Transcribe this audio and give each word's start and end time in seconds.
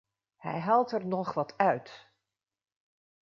Hij 0.35 0.59
haalt 0.59 0.91
er 0.91 1.05
nog 1.05 1.33
wat 1.33 1.57
uit. 1.57 2.07